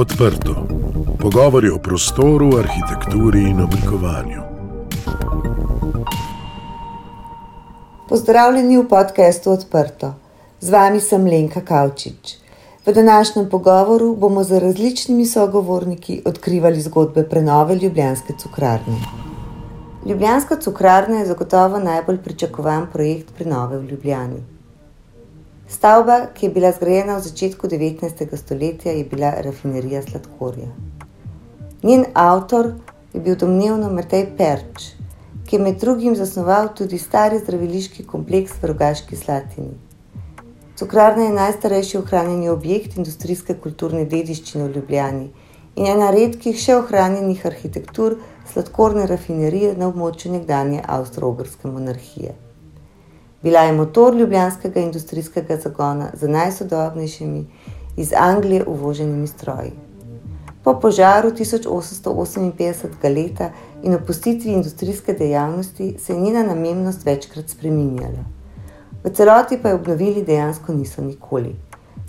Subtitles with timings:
[0.00, 0.66] Odprto.
[1.20, 4.42] Pogovori o prostoru, arhitekturi in oblikovanju.
[8.08, 10.14] Pozdravljeni v podkastu Odprto.
[10.60, 12.32] Z vami sem Lenka Kavčič.
[12.86, 18.96] V današnjem pogovoru bomo z različnimi sogovorniki odkrivali zgodbe prenove Ljubljanske cukrarne.
[20.06, 24.59] Ljubljanska cukrarna je zagotovo najbolj pričakovan projekt prenove v Ljubljani.
[25.70, 28.36] Stavba, ki je bila zgrajena v začetku 19.
[28.36, 30.66] stoletja, je bila rafinerija sladkorja.
[31.82, 32.72] Njen avtor
[33.12, 34.88] je bil domnevno Matej Perč,
[35.46, 39.78] ki je med drugim zasnoval tudi stari zdraviliški kompleks v Rogaški Slatini.
[40.76, 45.26] Cukrarna je najstarejši ohranjeni objekt industrijske kulturne dediščine v Ljubljani
[45.76, 48.18] in ena redkih še ohranjenih arhitektur
[48.52, 52.34] sladkorne rafinerije na območju nekdanje Avstro-Ogrske monarhije.
[53.42, 57.46] Bila je motor ljubljanskega industrijskega zagona z najsodobnejšimi
[57.96, 59.72] iz Anglije uvoženimi stroji.
[60.64, 63.14] Po požaru 1858.
[63.14, 63.50] leta
[63.82, 68.24] in opustitvi industrijske dejavnosti se je njena namennost večkrat spremenjala.
[69.04, 71.56] V celoti pa je obnovili dejansko niso nikoli.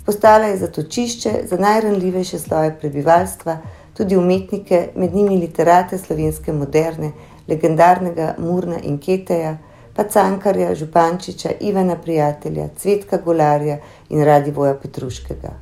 [0.06, 3.58] Postala je zatočišče za najranljivejše sloje prebivalstva,
[3.96, 7.12] tudi umetnike, med njimi literate slovenske moderne,
[7.48, 9.56] legendarnega Murna in Keteja
[9.96, 15.52] pa Cankarja, Župančiča, Ivana Prijatelja, Cvetka Golarja in Radivoja Petruškega.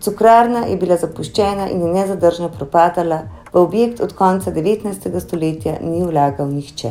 [0.00, 5.20] Cukrarna je bila zapuščena in je nezadržno propadala, v objekt od konca 19.
[5.20, 6.90] stoletja ni vlagal nihče.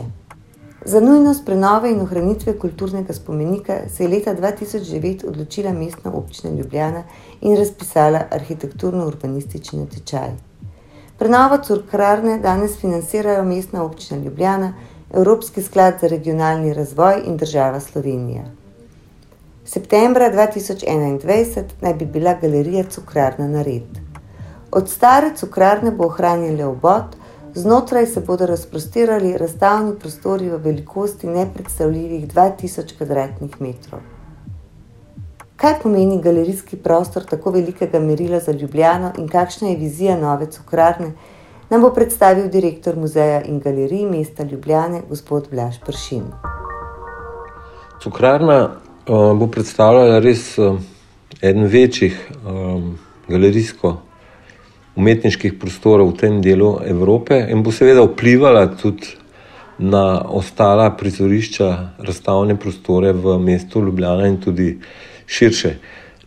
[0.85, 7.03] Za nujnost prenove in ohranitve kulturnega spomenika se je leta 2009 odločila mestna občina Ljubljana
[7.41, 10.33] in razpisala arhitekturno-urbanistični natečaj.
[11.19, 14.73] Prenovo cukrarne danes financirajo mestna občina Ljubljana,
[15.13, 18.43] Evropski sklad za regionalni razvoj in država Slovenija.
[19.65, 23.99] Septembra 2021 naj bi bila galerija Cukrarna na red.
[24.71, 27.15] Od stare cukrarne bo ohranjen obod,
[27.53, 33.99] znotraj se bodo razprostirali razstavni prostori v velikosti nepredstavljivih 2000 km2.
[35.55, 41.11] Kaj pomeni galerijski prostor tako velikega merila za Ljubljano in kakšna je vizija nove cukrarne?
[41.73, 46.23] Nam bo predstavil direktor muzeja in galerij mesta Ljubljane, gospod Blaž Pršin.
[48.03, 48.73] Cukrarna uh,
[49.39, 50.75] bo predstavljala res uh,
[51.41, 59.17] eden večjih um, galerijsko-umetniških prostorov v tem delu Evrope in bo seveda vplivala tudi
[59.79, 64.77] na ostala prizorišča, razstavne prostore v mestu Ljubljana in tudi
[65.25, 65.73] širše.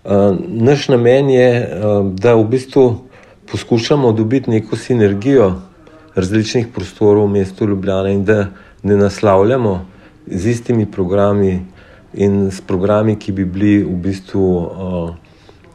[0.03, 1.67] Uh, naš namen je, uh,
[2.19, 3.06] da v bistvu
[3.51, 5.55] poskušamo dobiti neko sinergijo
[6.15, 8.47] različnih prostorov v mestu Ljubljana in da
[8.83, 9.87] ne naslavljamo
[10.27, 11.67] z istimi programi
[12.15, 15.15] in s programi, ki bi bili v bistvu uh,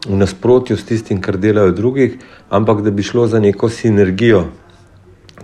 [0.08, 2.18] v nasprotju s tistim, kar delajo drugi,
[2.50, 4.46] ampak da bi šlo za neko sinergijo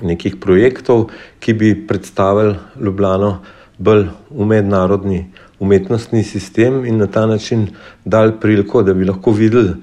[0.02, 1.10] nekih projektov,
[1.40, 3.38] ki bi predstavili Ljubljano
[3.78, 5.26] bolj v mednarodni
[5.60, 7.68] umetnostni sistem in na ta način
[8.06, 9.74] dali priliko, da bi lahko videli,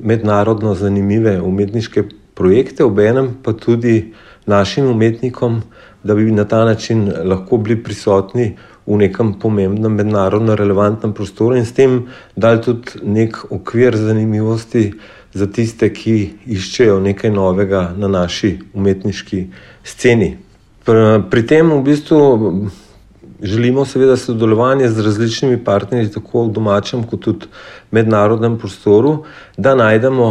[0.00, 2.04] mednarodno zanimive umetniške
[2.34, 4.12] projekte, obenem pa tudi
[4.46, 5.62] našim umetnikom,
[6.02, 11.66] da bi na ta način lahko bili prisotni v nekem pomembnem mednarodno relevantnem prostoru in
[11.66, 14.92] s tem dali tudi nek okvir zanimivosti
[15.32, 19.46] za tiste, ki iščejo nekaj novega na naši umetniški
[19.84, 20.36] sceni.
[21.30, 22.18] Pri tem v bistvu
[23.42, 29.24] Želimo seveda sodelovanje z različnimi partnerji, tako v domačem, kot tudi v mednarodnem prostoru,
[29.56, 30.28] da najdemo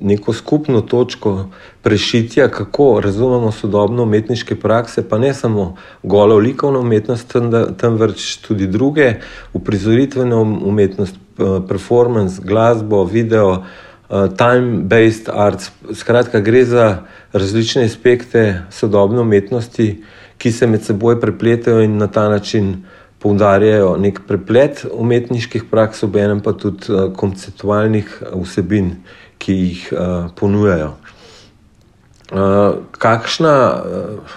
[0.00, 1.50] neko skupno točko
[1.82, 7.36] prešitja, kako razumemo sodobne umetniške prakse, pa ne samo golo likovno umetnost,
[7.80, 9.14] temveč tudi druge,
[9.52, 11.16] uprizoritveno umetnost,
[11.68, 13.62] performance, glasbo, video,
[14.08, 15.70] time-based arts.
[15.92, 17.02] Skratka, gre za
[17.32, 20.02] različne aspekte sodobne umetnosti
[20.44, 22.82] ki se med seboj prepletajo in na ta način
[23.18, 28.10] poudarjajo nek preplet umetniških praks, obenem pa tudi uh, konceptualnih
[28.42, 28.90] vsebin,
[29.40, 30.90] ki jih uh, ponujajo.
[32.28, 34.36] Uh, kakšna uh,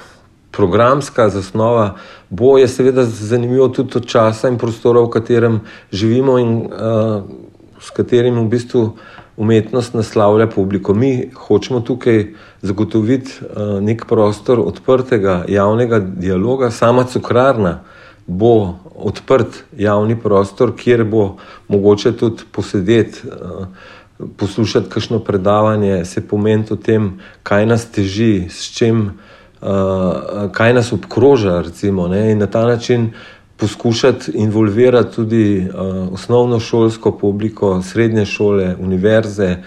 [0.56, 1.98] programska zasnova
[2.30, 5.60] bo, je seveda zanimivo tudi od časa in prostora, v katerem
[5.92, 7.28] živimo in uh,
[7.84, 8.86] s katerim v bistvu
[9.38, 10.94] umetnost naslavlja publiko.
[10.94, 12.26] Mi hočemo tukaj
[12.62, 16.72] zagotoviti uh, nek prostor odprtega javnega dialoga.
[16.72, 17.80] Sama cukrarna
[18.28, 21.36] bo odprt javni prostor, kjer bo
[21.68, 23.20] mogoče tudi posedeti.
[23.28, 23.68] Uh,
[24.38, 29.12] Poslušati kakšno predavanje, se pomeniti o tem, kaj nas teži, s čim,
[29.62, 29.70] uh,
[30.52, 36.60] kaj nas obkroža, recimo, ne, in na ta način uh, poskušati involvirati tudi uh, osnovno
[36.60, 39.58] šolsko publiko, srednje šole, univerze,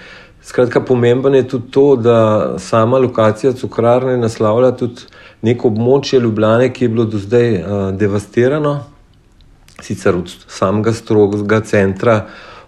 [0.42, 5.02] Skratka, pomembno je tudi to, da sama lokacija cukrarne naslavlja tudi
[5.42, 8.78] neko območje Ljubljane, ki je bilo do zdaj uh, devastirano,
[9.84, 12.16] sicer od samega strogega centra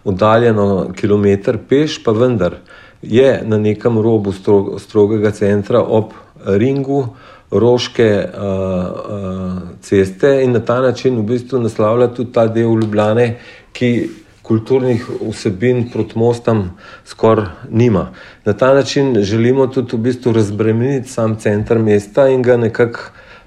[0.05, 2.59] oddaljeno kilometr peš, pa vendar
[3.03, 6.13] je na nekem robu strog, strogega centra ob
[6.45, 7.07] ringu
[7.53, 13.37] roške uh, uh, ceste in na ta način v bistvu naslavlja tudi ta del Ljubljane,
[13.73, 14.09] ki
[14.43, 16.71] kulturnih vsebin proti mostom
[17.05, 18.09] skoraj nima.
[18.45, 23.01] Na ta način želimo tudi v bistvu razbremeniti sam center mesta in ga nekako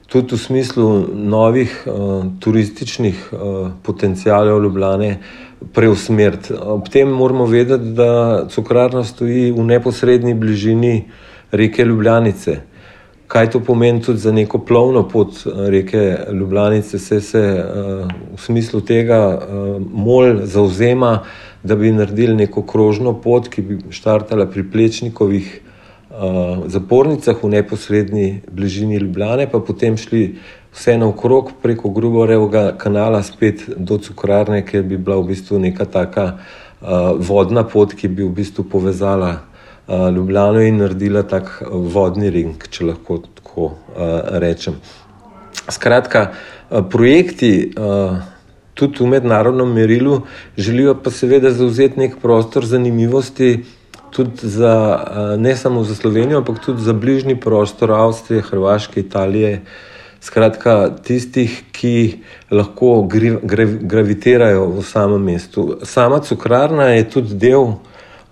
[0.07, 5.17] tudi v smislu novih uh, turističnih uh, potencijalov Ljubljane
[5.73, 6.53] preusmeriti.
[6.61, 11.09] Ob tem moramo vedeti, da cukrarna stoji v neposrednji bližini
[11.51, 12.74] reke Ljubljanice.
[13.27, 18.41] Kaj to pomeni tudi za neko plovno pot eh, reke Ljubljanice, se, se uh, v
[18.41, 21.23] smislu tega uh, mol zauzema,
[21.63, 25.61] da bi naredili neko krožno pot, ki bi štartala pri Plečnikovih
[26.09, 30.35] uh, zapornicah v neposrednji bližini Ljubljane, pa potem šli
[30.75, 36.25] vse naokrog preko Grubovega kanala spet do Cukrarne, ker bi bila v bistvu neka taka
[36.35, 39.54] uh, vodna pot, ki bi v bistvu povezala.
[39.87, 43.71] Ljubljano in naredila tak vodni ring, če lahko tako
[44.41, 44.79] rečem.
[45.69, 46.31] Skratka,
[46.89, 47.73] projekti
[48.73, 50.21] tudi v mednarodnem merilu
[50.57, 53.63] želijo pa seveda zauzeti nek prostor zanimivosti
[54.15, 55.05] tudi za,
[55.37, 59.61] ne samo za Slovenijo, ampak tudi za bližnji prostor Avstrije, Hrvaške, Italije.
[60.21, 63.07] Skratka, tistih, ki lahko
[63.81, 65.77] gravitirajo v samem mestu.
[65.83, 67.75] Sama cukrarna je tudi del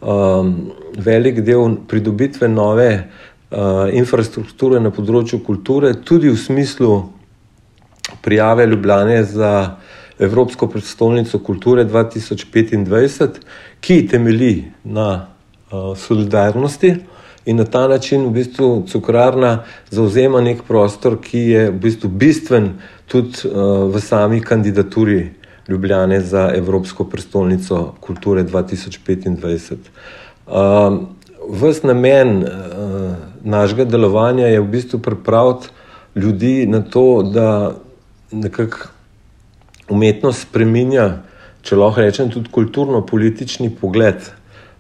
[0.03, 6.97] um, velik del pridobitve nove uh, infrastrukture na področju kulture, tudi v smislu
[8.23, 9.53] prijave Ljubljane za
[10.19, 13.39] Evropsko predstavnico kulture 2025,
[13.81, 15.09] ki temelji na
[15.71, 16.95] uh, solidarnosti.
[17.45, 22.75] In na ta način v bistvu cukrarna zauzema nek prostor, ki je v bistvu bistven
[23.11, 29.75] tudi uh, v sami kandidaturi uh, Ljubljane za Evropsko prestolnico kulture 2025.
[30.47, 31.07] Um,
[31.49, 32.49] ves namen uh,
[33.43, 35.67] našega delovanja je v bistvu pripraviti
[36.15, 37.75] ljudi na to, da
[38.31, 38.87] nekako
[39.89, 41.23] umetnost spremenja,
[41.61, 44.31] če lahko rečem, tudi kulturno-politični pogled.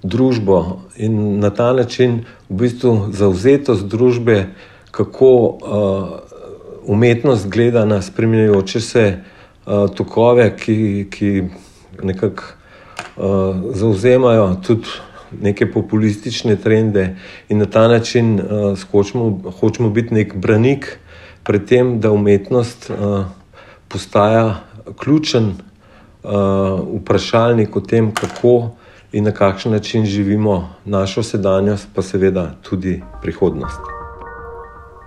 [0.03, 4.49] Družbo in na ta način v bistvu zauzetost družbe,
[4.91, 6.09] kako uh,
[6.85, 9.05] umetnost gleda na spremenjajoče se
[9.65, 11.43] uh, tokove, ki, ki
[12.03, 12.43] nekako
[13.15, 14.87] uh, zauzemajo tudi
[15.41, 17.15] neke populistične trende
[17.49, 20.99] in na ta način uh, skočimo, hočemo biti nek branik
[21.43, 23.25] pred tem, da umetnost uh,
[23.87, 24.55] postaja
[24.99, 25.45] ključen
[26.23, 26.31] uh,
[27.01, 28.69] vprašalnik o tem, kako.
[29.13, 33.79] In na kakšen način živimo našo sedanjost, pa seveda tudi prihodnost.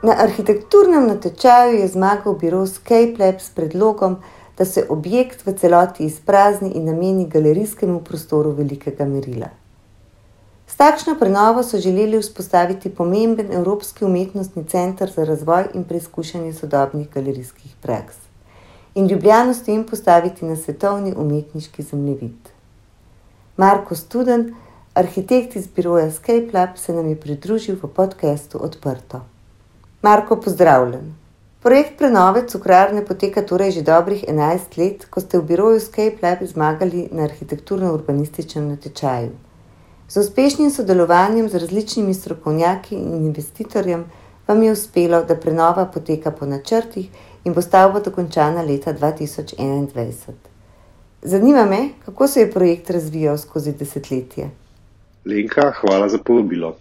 [0.02, 4.16] Na arhitekturnem natečaju je zmagal biro Scape Lab s predlogom,
[4.58, 9.48] da se objekt v celoti izprazni in nameni galerijskemu prostoru velikega merila.
[10.66, 17.10] S takšno prenovo so želeli vzpostaviti pomemben Evropski umetnostni center za razvoj in preizkušanje sodobnih
[17.14, 18.26] galerijskih praks
[18.96, 22.48] in Ljubljano s tem postaviti na svetovni umetniški zemljevid.
[23.56, 24.54] Marko Studen,
[24.94, 29.20] arhitekt iz biroja Scape Lab, se nam je pridružil v podkastu Odprto.
[30.02, 31.25] Marko, pozdravljen!
[31.66, 36.44] Projekt prenove cukrarne poteka torej že dobrih 11 let, ko ste v biroju Scape Lab
[36.46, 39.32] zmagali na arhitekturno-urbanističnem natečaju.
[40.06, 44.06] Z uspešnim sodelovanjem z različnimi strokovnjaki in investitorjem
[44.46, 47.10] vam je uspelo, da prenova poteka po načrtih
[47.44, 50.38] in bo stavba dokončana leta 2021.
[51.22, 54.50] Zanima me, kako se je projekt razvijal skozi desetletje.
[55.24, 56.76] Lenka, hvala za povabilo.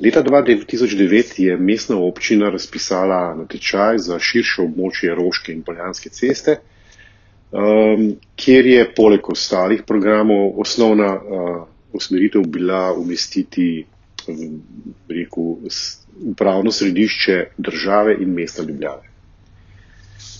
[0.00, 6.54] Leta 2009 je mestna občina razpisala natečaj za širše območje Roške in Poljanske ceste,
[7.50, 13.84] um, kjer je poleg ostalih programov osnovna uh, usmeritev bila umestiti
[14.28, 14.62] um,
[15.08, 15.50] rekel,
[16.30, 19.10] upravno središče države in mesta Ljubljane.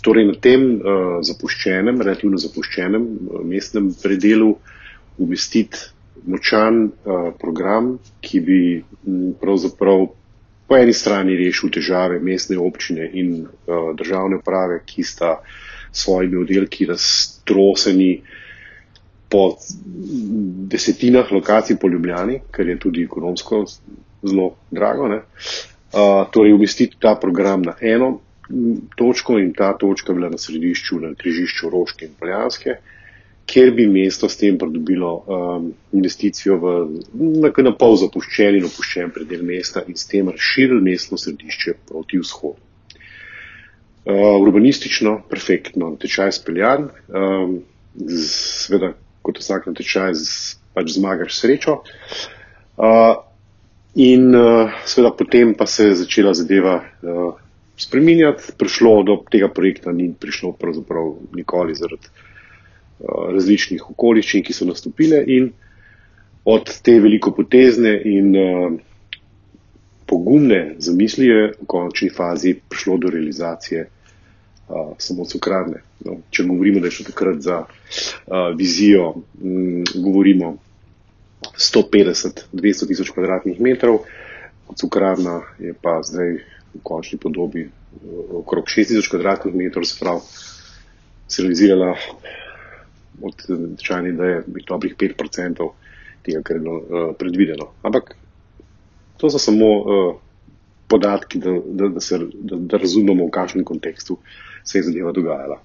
[0.06, 4.54] Torej na tem uh, zapuščenem, relativno zapuščenem uh, mestnem predelu
[5.18, 8.60] umestiti močan uh, program, ki bi
[9.06, 10.06] m, pravzaprav
[10.68, 15.38] po eni strani rešil težave mestne občine in uh, državne uprave, ki sta
[15.92, 18.20] svojimi oddelki raztroseni
[19.28, 19.56] po
[20.72, 23.64] desetinah lokacij po Ljubljani, kar je tudi ekonomsko
[24.22, 25.08] zelo drago.
[25.08, 28.18] Uh, torej, umestiti ta program na eno
[28.96, 32.76] točko in ta točka bila na središču, na križišču Roške in Poljanske.
[33.48, 36.72] Kjer bi mesto s tem pridobilo um, investicijo v
[37.40, 42.20] na, na pol zapuščen in opuščen predel mesta in s tem razširili mestno središče proti
[42.20, 42.60] vzhodu.
[44.08, 47.58] Uh, urbanistično, perfektno, tečaj speljan, um,
[48.24, 50.16] seveda, kot vsak na tečaj,
[50.76, 51.80] pač zmagaš srečo.
[52.78, 53.18] Uh,
[53.96, 57.36] in uh, seveda potem pa se je začela zadeva uh,
[57.80, 62.27] spreminjati, prišlo do tega projekta, ni prišlo pravzaprav nikoli zaradi
[63.06, 65.50] različnih okoliščin, ki so nastopile in
[66.48, 68.72] od te veliko potezne in uh,
[70.08, 75.82] pogumne zamisli je v končni fazi prišlo do realizacije uh, samo cukrarne.
[76.06, 80.56] No, če govorimo, da je šlo takrat za uh, vizijo, m, govorimo
[81.58, 84.00] 150-200 tisoč kvadratnih metrov,
[84.78, 86.38] cukrarna je pa zdaj
[86.74, 87.68] v končni podobi
[88.32, 90.20] okrog 6 tisoč kvadratnih metrov, se pravi,
[91.28, 91.94] se realizirala
[93.22, 93.46] od
[93.76, 95.68] tečajne ideje, bi dobrih 5%
[96.22, 97.70] tega, kar je bilo uh, predvideno.
[97.82, 98.14] Ampak
[99.16, 100.16] to so samo uh,
[100.88, 104.18] podatki, da, da, da, se, da, da razumemo, v kakšnem kontekstu
[104.64, 105.60] se je zadeva dogajala.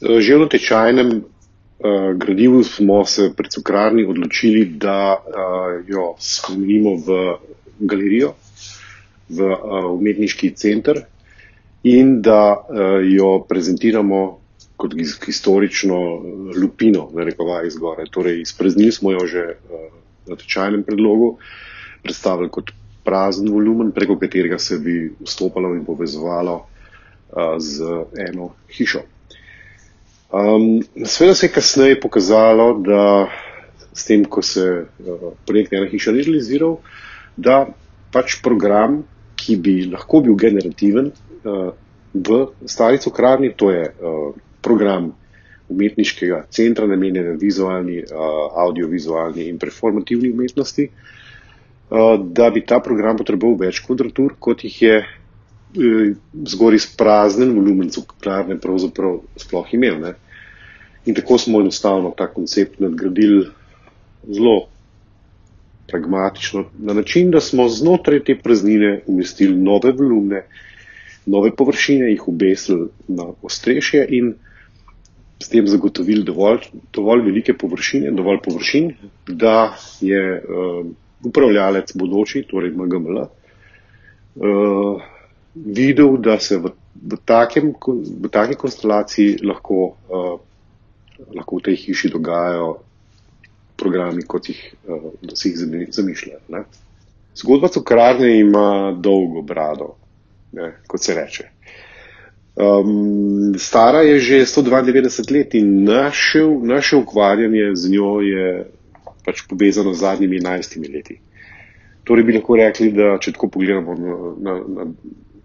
[0.00, 7.20] Že v tečajnem uh, gradivu smo se pred cukrarni odločili, da uh, jo spremenimo v
[7.80, 8.34] galerijo,
[9.30, 11.04] v uh, umetniški center
[11.86, 14.39] in da uh, jo prezentiramo
[14.80, 14.96] kot
[15.26, 15.98] historično
[16.56, 18.06] lupino, da rekova izgore.
[18.10, 19.86] Torej, izpreznili smo jo že uh,
[20.30, 21.36] na tečajnem predlogu,
[22.02, 22.72] predstavili kot
[23.04, 27.84] prazen volumen, preko katerega se bi vstopalo in povezovalo uh, z
[28.28, 29.02] eno hišo.
[30.30, 33.28] Um, Sveda se je kasneje pokazalo, da
[33.92, 36.76] s tem, ko se uh, projekt ena hiša ni realiziral,
[37.36, 37.64] da
[38.14, 39.02] pač program,
[39.40, 41.72] ki bi lahko bil generativen uh,
[42.14, 44.30] v stari cukrarni, to je uh,
[44.62, 45.12] program
[45.70, 48.02] umetniškega centra, namenjen vizualni,
[48.64, 50.88] audiovizualni in performativni umetnosti,
[52.32, 55.06] da bi ta program potreboval več kvadratur, kot jih je e,
[56.52, 59.98] zgor izpraznen volumen cuklarne pravzaprav sploh imel.
[60.02, 60.12] Ne.
[61.06, 63.48] In tako smo enostavno ta koncept nadgradili
[64.28, 64.68] zelo
[65.90, 70.44] pragmatično, na način, da smo znotraj te praznine umestili nove volumne,
[71.26, 74.34] nove površine, jih obesili na ostrešje in
[75.42, 78.90] s tem zagotovili dovolj, dovolj velike površine, dovolj površin,
[79.26, 80.86] da je uh,
[81.24, 85.02] upravljalec bodoči, torej MGML, uh,
[85.54, 87.72] videl, da se v, v, takem,
[88.20, 90.36] v taki konstelaciji lahko, uh,
[91.36, 92.74] lahko v tej hiši dogajajo
[93.80, 96.64] programi, kot jih, uh, si jih zamišljajo.
[97.40, 99.94] Zgodba cukrarne ima dolgo brado,
[100.52, 101.48] ne, kot se reče.
[102.60, 108.66] Um, stara je že 192 let in naše, naše ukvarjanje z njo je
[109.24, 111.20] pač povezano z zadnjimi 11 leti.
[112.04, 114.86] Torej bi lahko rekli, da če tako pogledamo na, na, na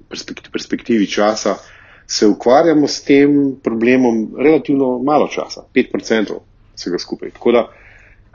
[0.10, 1.56] perspektivi, perspektivi časa,
[2.08, 6.40] se ukvarjamo s tem problemom relativno malo časa, 5%
[6.76, 7.32] vsega skupaj.
[7.38, 7.66] Tako da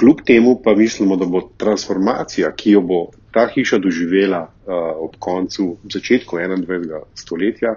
[0.01, 3.01] kljub temu pa mislimo, da bo transformacija, ki jo bo
[3.33, 7.03] ta hiša doživela uh, ob koncu, začetku 21.
[7.15, 7.77] stoletja,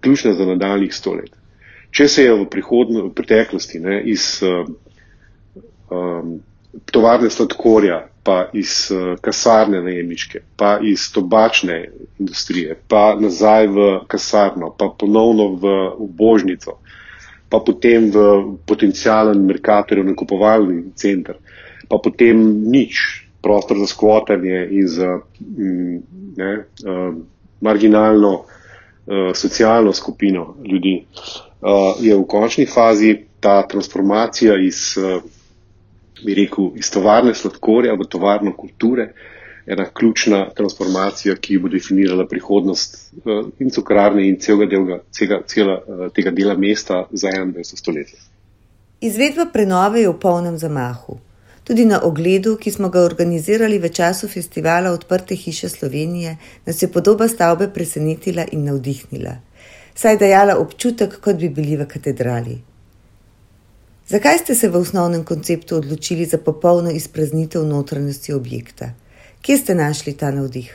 [0.00, 1.32] ključna za nadaljnih sto let.
[1.90, 4.68] Če se je v, v preteklosti ne, iz uh,
[5.90, 6.38] um,
[6.92, 11.78] tovarne sladkorja, pa iz uh, kasarne najemniške, pa iz tobačne
[12.20, 16.76] industrije, pa nazaj v kasarno, pa ponovno v, v božnico,
[17.48, 18.26] pa potem v
[18.68, 21.40] potencijalen merkatorjev nakupovalni center,
[21.88, 22.36] pa potem
[22.68, 25.08] nič, prostor za skvotanje in za
[25.40, 25.96] mm,
[26.36, 26.52] ne,
[26.84, 27.16] uh,
[27.64, 28.44] marginalno
[29.34, 31.06] socialno skupino ljudi.
[31.60, 35.22] Uh, je v končni fazi ta transformacija iz, uh,
[36.24, 39.12] bi rekel, iz tovarne sladkorja v tovarno kulture
[39.66, 43.12] ena ključna transformacija, ki bo definirala prihodnost
[43.58, 47.76] in cukrarne in celega, delga, cega, cela, uh, tega dela mesta za 21.
[47.76, 48.18] stoletje.
[49.00, 51.18] Izvedba prenove je v polnem zamahu.
[51.68, 56.88] Tudi na ogledu, ki smo ga organizirali v času festivala Odprte hiše Slovenije, nas je
[56.88, 59.34] podoba stavbe presenetila in navdihnila,
[59.94, 62.56] saj je dajala občutek, kot bi bili v katedrali.
[64.08, 68.94] Zakaj ste se v osnovnem konceptu odločili za popolno izpraznitev notranjosti objekta?
[69.44, 70.72] Kje ste našli ta navdih?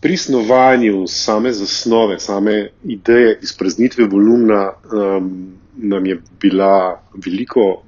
[0.00, 7.82] Pri snovanju same zasnove, same ideje izpraznitve volumna um, nam je bila veliko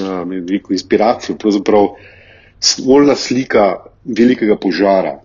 [0.00, 1.88] um, veliko inspiracijo, pravzaprav
[2.60, 5.18] stvorna slika velikega požara,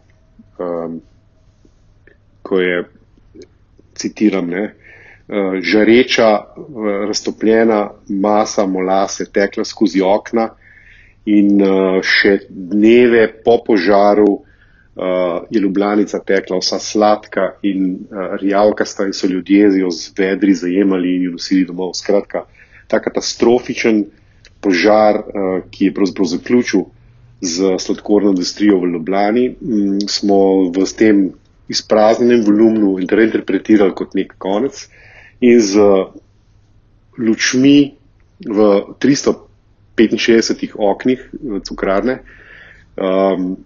[0.59, 0.99] um,
[2.41, 2.83] ko je,
[3.99, 4.73] citiram, ne,
[5.61, 6.45] žareča,
[7.07, 10.49] raztopljena masa molase tekla skozi okna
[11.29, 11.59] in
[12.01, 14.39] še dneve po požaru
[15.49, 18.07] je Ljubljanica tekla vsa sladka in
[18.41, 21.93] rjavkasta in so ljudje z jo z vedri zajemali in jo nosili domov.
[21.95, 22.43] Skratka,
[22.87, 24.03] ta katastrofičen
[24.61, 25.23] požar,
[25.71, 26.81] ki je pravzaprav zaključil
[27.41, 29.45] z sladkorno industrijo v Ljubljani,
[30.07, 30.39] smo
[30.75, 31.29] v tem
[31.69, 34.87] izpraznjenem volumnu interpretirali kot nek konec
[35.39, 35.79] in z
[37.19, 37.93] lučmi
[38.43, 38.67] v
[38.99, 41.23] 365 oknih
[41.63, 42.19] cukrarne
[42.95, 43.57] um,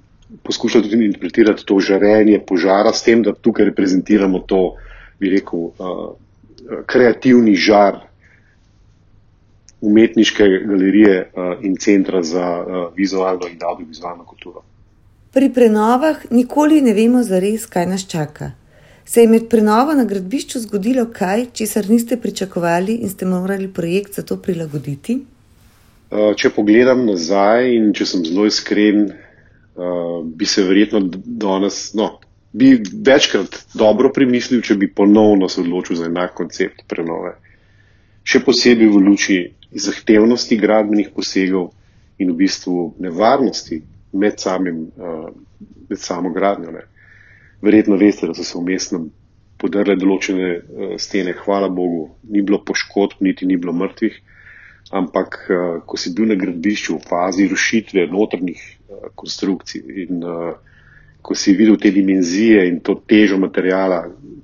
[0.44, 4.76] poskušali tudi interpretirati to žarenje požara, s tem, da tukaj reprezentiramo to,
[5.20, 6.16] bi rekel, uh,
[6.90, 8.00] kreativni žar
[9.84, 14.63] umetniške galerije uh, in centra za uh, vizualno in audiovizualno kulturo.
[15.34, 18.52] Pri prenovah nikoli ne vemo zares, kaj nas čaka.
[19.06, 24.16] Se je med prenovo na gradbišču zgodilo kaj, česar niste pričakovali in ste morali projekt
[24.16, 25.18] za to prilagoditi?
[26.12, 29.10] Uh, če pogledam nazaj in če sem zelo iskren,
[30.38, 32.20] bi se verjetno danes, no,
[32.54, 32.75] bi
[33.06, 37.34] večkrat dobro premislil, če bi ponovno se odločil za enak koncept prenove.
[38.24, 39.40] Še posebej v luči
[39.80, 41.72] zahtevnosti gradbenih posegov
[42.18, 43.82] in v bistvu nevarnosti
[44.13, 45.30] med, samim, uh,
[45.89, 46.72] med samo gradnjo.
[46.72, 46.86] Ne.
[47.62, 49.06] Verjetno veste, da so se vmesno
[49.58, 54.20] podrle določene uh, stene, hvala Bogu, ni bilo poškodb, niti ni bilo mrtvih,
[54.94, 60.53] ampak uh, ko si bil na gradbišču v fazi rušitve notrnih uh, konstrukcij in uh,
[61.24, 64.03] ko si videl te dimenzije in to težo materijala,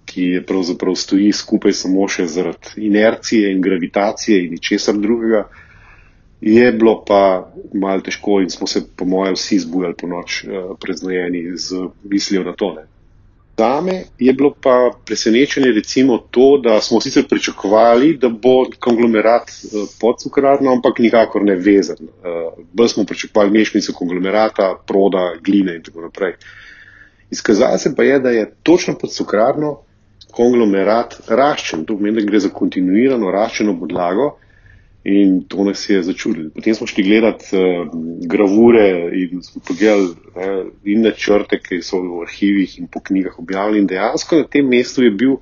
[0.09, 5.45] ki pravzaprav stoji skupaj samo še zaradi inercije in gravitacije in ničesar drugega,
[6.41, 10.77] Je bilo pa malo težko in smo se, po mojem, vsi zbujali po noč, uh,
[10.79, 12.85] preznojeni z mislijo na tole.
[13.59, 19.83] Zame je bilo pa presenečenje recimo to, da smo sicer pričakovali, da bo konglomerat uh,
[19.99, 21.97] pod cukrarno, ampak nikakor ne vezan.
[21.99, 26.33] Uh, bolj smo pričakovali mešanico konglomerata, proda, gline in tako naprej.
[27.31, 29.81] Izkazalo se pa je, da je točno pod cukrarno
[30.31, 31.85] konglomerat raščen.
[31.85, 34.35] To pomeni, da gre za kontinuirano raščeno podlago.
[35.09, 36.49] In to nas je začudilo.
[36.53, 37.87] Potem smo šli gledati uh,
[38.27, 43.87] gravure in smo pogledali uh, in načrte, ki so v arhivih in po knjigah objavljeni.
[43.87, 45.37] Dejansko na tem mestu je bil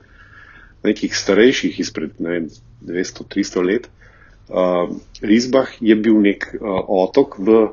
[0.86, 3.89] nekih starejših, izpred 200-300 let,
[4.50, 7.71] uh, Rizbah je bil nek uh, otok v uh,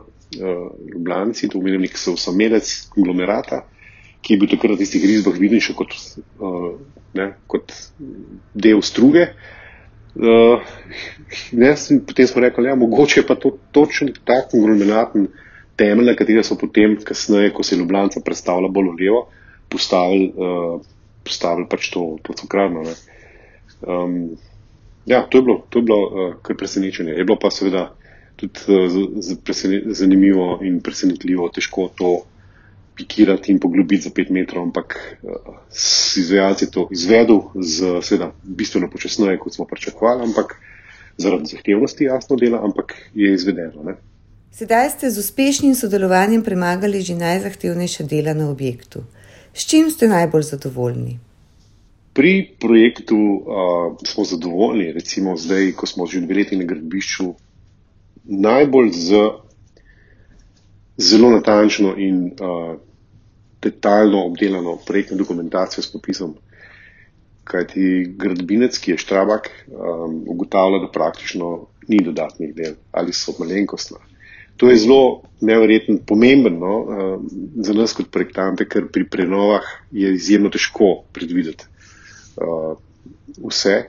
[0.95, 3.63] Ljubljani, to pomeni nek osamelec konglomerata,
[4.25, 5.93] ki je bil takrat v tistih Rizbah viden še kot,
[6.41, 6.71] uh,
[7.17, 7.75] ne, kot
[8.57, 9.29] del struge.
[10.15, 10.63] Uh,
[11.53, 11.73] ne,
[12.09, 15.27] potem smo rekli, da ja, je mogoče pa to točno tak konglomeratni
[15.77, 19.25] temelj, na katerega so potem, kasneje, ko se je Ljubljana predstavila bolj levo,
[19.69, 20.79] postavili, uh,
[21.27, 22.85] postavili pač to, to cukrarno.
[23.83, 24.39] Um,
[25.05, 27.19] ja, to je bilo, to je bilo uh, kar presenečenje.
[27.19, 27.89] Je bilo pa seveda
[28.41, 32.15] tudi uh, z, z, zanimivo in presenetljivo težko to
[32.97, 35.55] pikirati in poglobiti za 5 metrov, ampak uh,
[36.17, 40.57] izvajalec je to izvedel z seveda bistveno počasneje, kot smo pričakovali, ampak
[41.17, 43.83] zaradi zahtevnosti jasno dela, ampak je izvedeno.
[43.83, 43.97] Ne?
[44.51, 49.03] Sedaj ste z uspešnim sodelovanjem premagali že najzahtevnejša dela na objektu.
[49.55, 51.19] S čim ste najbolj zadovoljni?
[52.15, 57.35] Pri projektu uh, smo zadovoljni, recimo zdaj, ko smo že dve leti na gradbišču,
[58.25, 59.11] najbolj z
[60.97, 62.77] zelo natančno in uh,
[63.63, 66.35] detaljno obdelano projektno dokumentacijo s popisom.
[67.45, 71.51] Kajti gradbinec, ki je štrabak, um, ugotavlja, da praktično
[71.89, 73.99] ni dodatnih del ali so malenkostna.
[74.57, 75.01] To je zelo
[75.41, 77.27] neverjetno pomembno no, um,
[77.57, 81.67] za nas kot projektante, ker pri prenovah je izjemno težko predvideti
[82.37, 82.77] uh,
[83.51, 83.81] vse.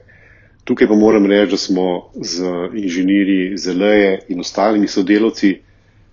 [0.66, 1.86] Tukaj pa moram reči, da smo
[2.22, 3.98] z inženirji ZLE
[4.34, 5.52] in ostalimi sodelavci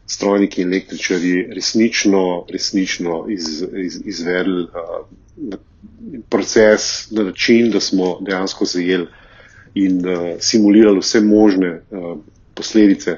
[0.07, 5.59] strojniki in električari resnično, resnično iz, iz, izvedli uh,
[6.29, 9.07] proces na način, da smo dejansko zajeli
[9.75, 12.19] in uh, simulirali vse možne uh,
[12.55, 13.17] posledice,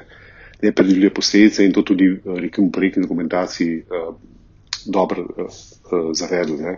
[0.61, 4.15] nepredvidljive posledice in to tudi uh, rekel, v projektni dokumentaciji uh,
[4.85, 5.49] dobro uh, uh,
[6.13, 6.57] zavedli.
[6.57, 6.77] Ne.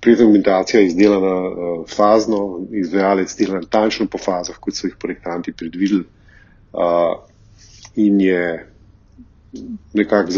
[0.00, 1.56] Projektna dokumentacija je izdelana uh,
[1.88, 6.04] fazno, izvajalec dela natančno po fazah, kot so jih projektanti predvideli.
[6.72, 7.16] Uh,
[7.96, 8.66] in je
[9.94, 10.30] nekako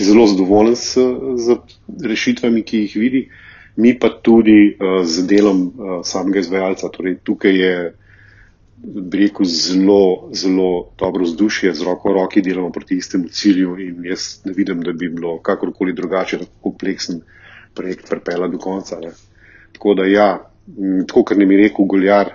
[0.00, 0.96] zelo zadovoljen s,
[1.36, 1.56] z
[2.04, 3.28] rešitvami, ki jih vidi,
[3.76, 6.88] mi pa tudi uh, z delom uh, samega izvajalca.
[6.88, 7.72] Torej, tukaj je
[9.12, 14.40] rekel, zelo, zelo dobro vzdušje, z roko v roki delamo proti istemu cilju in jaz
[14.44, 17.20] ne vidim, da bi bilo kakorkoli drugače, tako kompleksen
[17.74, 18.98] projekt prepela do konca.
[19.00, 19.10] Ne.
[19.72, 20.28] Tako da ja,
[21.06, 22.30] tako kar ne mi rekel Goljar,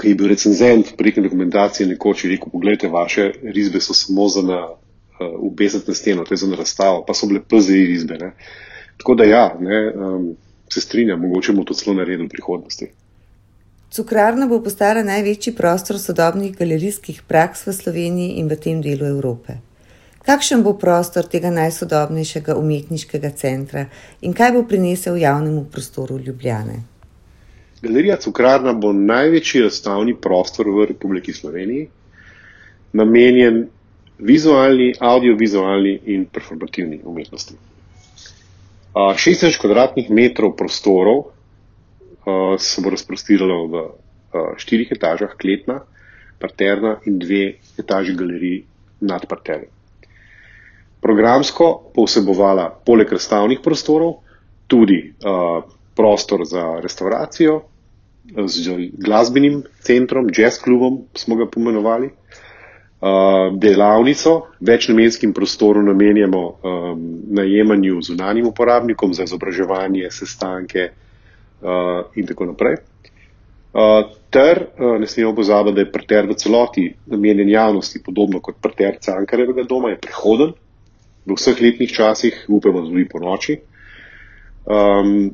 [0.00, 4.42] ki je bil recenzent prek dokumentacije, nekoč je rekel: Poglejte, vaše risbe so samo za
[4.42, 8.18] na, uh, obesati na steno, to je za na razstavo, pa so bile PZI risbe.
[8.18, 8.32] Ne.
[8.98, 10.36] Tako da ja, ne, um,
[10.72, 12.90] se strinjam, mogoče bomo to celo naredili v prihodnosti.
[13.90, 19.56] Cukrarna bo postala največji prostor sodobnih galerijskih praks v Sloveniji in v tem delu Evrope.
[20.28, 23.86] Kakšen bo prostor tega najsodobnejšega umetniškega centra
[24.20, 26.82] in kaj bo prinesel javnemu prostoru Ljubljane?
[27.82, 31.88] Galerija Cukrarna bo največji razstavni prostor v Republiki Sloveniji,
[32.92, 33.68] namenjen
[34.18, 37.54] vizualni, audiovizualni in performativni umetnosti.
[38.94, 41.24] 16 kvadratnih metrov prostorov
[42.58, 43.84] se bo razprostiralo v
[44.58, 45.78] štirih etažah, kletna,
[46.40, 47.44] parterna in dve
[47.78, 48.62] etaži galerij
[49.00, 49.70] nad parterjem.
[51.00, 54.16] Programsko bo vsebovala poleg razstavnih prostorov
[54.66, 55.62] tudi uh,
[55.98, 57.58] prostor za restauracijo
[58.46, 68.02] z glasbenim centrom, jazz klubom smo ga pomenovali, uh, delavnico, večnamenskim prostorom namenjamo um, najemanju
[68.02, 70.90] zunanjim uporabnikom za izobraževanje, sestanke,
[71.62, 72.76] uh, in tako naprej.
[73.72, 74.66] Uh, ter
[75.00, 79.90] ne smemo pozabiti, da je parter v celoti namenjen javnosti, podobno kot parter Cankarevega doma,
[79.90, 80.52] je prehoden
[81.26, 83.58] v vseh letnih časih, upamo, da tudi po noči.
[84.68, 85.30] Um,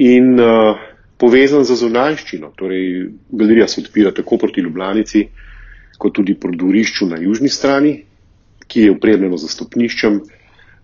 [0.00, 0.80] in uh,
[1.20, 2.84] povezan z zunanjščino, torej
[3.30, 5.26] galerija se odpira tako proti Ljubljanici,
[6.00, 7.94] kot tudi proti dvorišču na južni strani,
[8.66, 10.20] ki je upremljeno za stopniščem.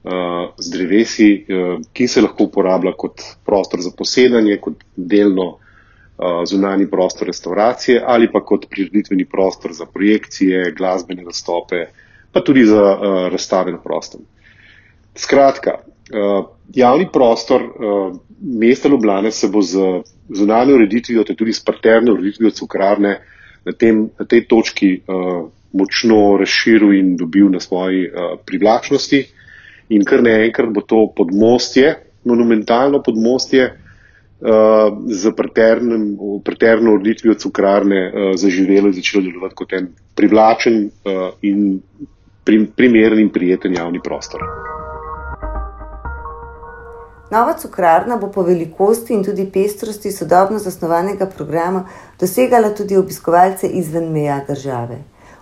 [0.07, 6.45] Eh, z drevesi, uh, ki se lahko uporablja kot prostor za posedanje, kot delno uh,
[6.47, 11.81] zunani prostor restauracije ali pa kot prireditveni prostor za projekcije, glasbene nastope,
[12.33, 14.23] pa tudi za uh, razstave na prostem.
[15.17, 19.79] Skratka, uh, javni prostor uh, mesta Ljubljane se bo z
[20.29, 23.21] zunanjo ureditvijo, te tudi s parterno ureditvijo cukrarne
[23.65, 29.25] na, tem, na tej točki uh, močno razširil in dobil na svoji uh, privlačnosti
[29.89, 35.33] in kar naenkrat bo to podmostje, monumentalno podmostje uh, z
[36.45, 41.81] preterno ureditvijo cukrarne uh, zaživelo in začelo delovati kot en privlačen uh, in
[42.45, 44.43] prim, primeren in prijeten javni prostor.
[47.31, 51.89] Nova cukrarna bo po velikosti in tudi pestrosti sodobno zasnovanega programa
[52.21, 54.99] dosegala tudi obiskovalce izven meja države.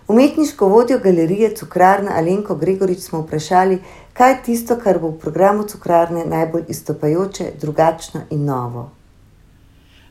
[0.09, 3.79] Umetniško vodjo galerije Cukrarna Alenko Gregorič smo vprašali,
[4.13, 8.91] kaj je tisto, kar bo v programu Cukrarne najbolj izstopajoče, drugačno in novo.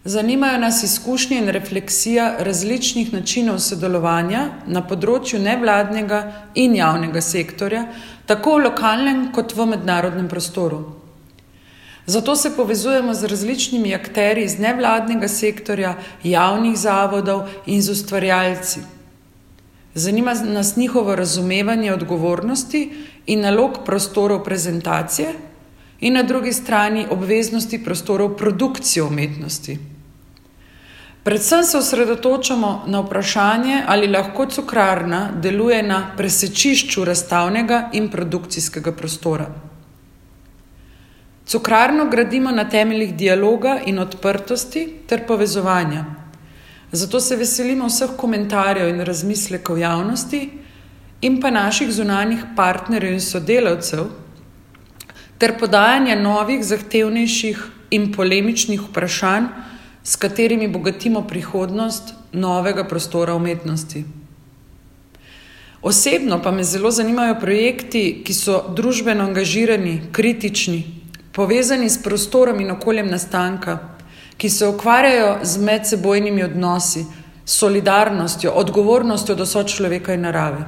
[0.06, 6.24] Zanimajo nas izkušnje in refleksija različnih načinov sodelovanja na področju nevladnega
[6.56, 7.86] in javnega sektorja,
[8.26, 11.03] tako v lokalnem kot v mednarodnem prostoru.
[12.06, 18.80] Zato se povezujemo z različnimi akteri iz nevladnega sektorja, javnih zavodov in z ustvarjalci.
[19.96, 22.92] Zanima nas njihovo razumevanje odgovornosti
[23.26, 25.34] in nalog prostorov prezentacije,
[26.04, 29.78] in na drugi strani obveznosti prostorov produkcije umetnosti.
[31.24, 39.48] Predvsem se osredotočamo na vprašanje, ali lahko cukrarna deluje na presečišču razstavnega in produkcijskega prostora.
[41.46, 46.06] Cukrarno gradimo na temeljih dialoga in odprtosti ter povezovanja.
[46.92, 50.50] Zato se veselimo vseh komentarjev in razmislekov javnosti
[51.22, 54.06] in pa naših zunanjih partnerjev in sodelavcev,
[55.38, 59.48] ter podajanja novih, zahtevnejših in polemičnih vprašanj,
[60.04, 64.06] s katerimi bogatimo prihodnost novega prostora umetnosti.
[65.82, 71.03] Osebno pa me zelo zanimajo projekti, ki so družbeno angažirani, kritični,
[71.34, 73.94] povezani s prostorom in okoljem nastanka
[74.38, 77.06] ki se ukvarjajo z medsebojnimi odnosi,
[77.46, 80.66] solidarnostjo, odgovornostjo do sočloveka in narave.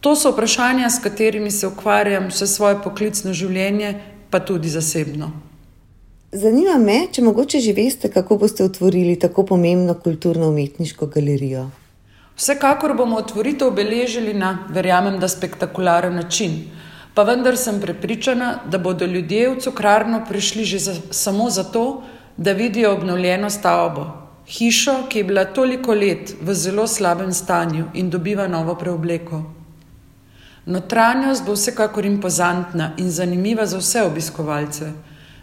[0.00, 3.94] To so vprašanja, s katerimi se ukvarjam vse svoje poklicno življenje,
[4.30, 5.30] pa tudi zasebno.
[6.32, 11.68] Zanima me, če mogoče že veste, kako boste otvorili tako pomembno kulturno-umetniško galerijo.
[12.36, 16.64] Vsekakor bomo otvoritev obeležili na, verjamem, da spektakularen način.
[17.14, 22.02] Pa vendar sem prepričana, da bodo ljudje v cukrarno prišli že za, samo zato,
[22.36, 24.06] da vidijo obnovljeno stavbo,
[24.48, 29.42] hišo, ki je bila toliko let v zelo slabem stanju in dobiva novo preobleko.
[30.66, 34.92] Notranjost bo vsekakor impozantna in zanimiva za vse obiskovalce.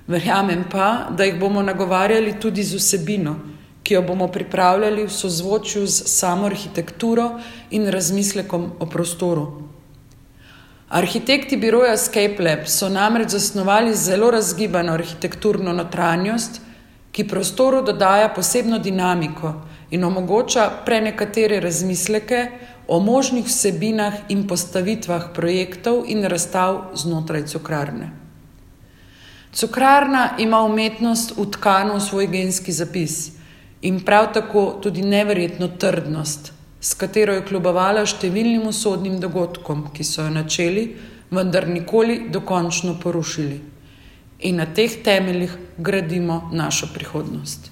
[0.08, 3.36] Verjamem pa, da jih bomo nagovarjali tudi z vsebino,
[3.84, 9.69] ki jo bomo pripravljali v sozvočju z samo arhitekturo in razmislekom o prostoru.
[10.90, 16.62] Arhitekti biroja Scape Lab so namreč zasnovali zelo razgibano arhitekturno notranjost,
[17.12, 19.54] ki prostoru dodaja posebno dinamiko
[19.92, 22.48] in omogoča prenekatere razmisleke
[22.88, 28.10] o možnih vsebinah in postavitvah projektov in razstav znotraj cukrarne.
[29.54, 33.32] Cukrarna ima umetnost utkano v svoj genski zapis
[33.82, 40.24] in prav tako tudi neverjetno trdnost, s katero je klubovala številnim usodnim dogodkom, ki so
[40.24, 40.86] jo načeli,
[41.32, 43.60] vendar nikoli dokončno porušili.
[44.48, 47.68] In na teh temeljih gradimo našo prihodnost.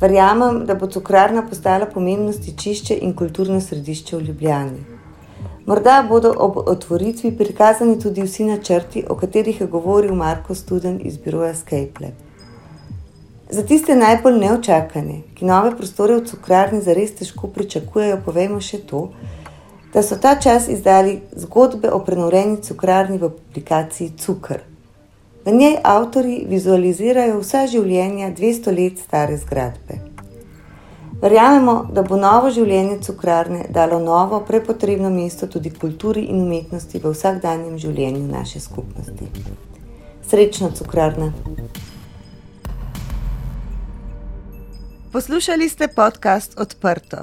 [0.00, 4.80] Verjamem, da bo cukrarna postala pomembno stičišče in kulturno središče v Ljubljani.
[5.66, 11.20] Morda bodo ob otvoritvi prikazani tudi vsi načrti, o katerih je govoril Marko Studen iz
[11.22, 12.10] biroja Skype.
[13.52, 19.02] Za tiste najbolj neočakane, ki nove prostore v cukrarni zares težko pričakujejo, povejmo še to,
[19.92, 24.64] da so ta čas izdali zgodbe o prenovljeni cukrarni v aplikaciji Cukr.
[25.44, 30.00] V njej avtori vizualizirajo vsa življenja 200 let stare zgradbe.
[31.20, 37.12] Verjamemo, da bo novo življenje cukrarne dalo novo, prepotrebno mesto tudi kulturi in umetnosti v
[37.12, 39.28] vsakdanjem življenju naše skupnosti.
[40.24, 41.34] Srečno, cukrarna!
[45.12, 47.16] Poslušali ste podcast Odprto,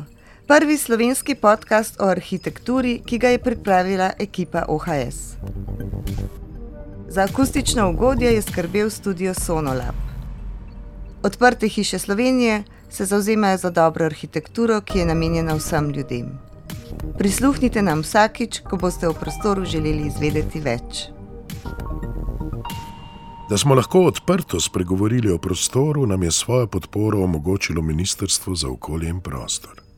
[0.47, 5.33] prvi slovenski podcast o arhitekturi, ki ga je pripravila ekipa OHS.
[7.07, 9.95] Za akustično ugodje je skrbel studio Sonolab.
[11.23, 16.39] Odprte hiše Slovenije se zauzemajo za dobro arhitekturo, ki je namenjena vsem ljudem.
[17.17, 21.09] Prisluhnite nam vsakič, ko boste v prostoru želeli izvedeti več.
[23.49, 29.09] Da smo lahko odprto spregovorili o prostoru, nam je svojo podporo omogočilo Ministrstvo za okolje
[29.09, 29.88] in prostor.